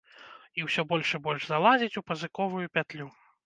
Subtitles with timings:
[0.59, 3.11] І ўсё больш і больш залазіць у пазыковую пятлю.